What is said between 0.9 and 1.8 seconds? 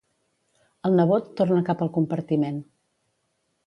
nebot torna